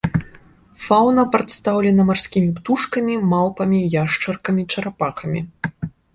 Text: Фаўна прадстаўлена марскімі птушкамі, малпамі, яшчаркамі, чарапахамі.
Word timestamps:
Фаўна 0.85 1.25
прадстаўлена 1.35 2.03
марскімі 2.09 2.49
птушкамі, 2.61 3.13
малпамі, 3.35 3.79
яшчаркамі, 4.03 4.61
чарапахамі. 4.75 5.41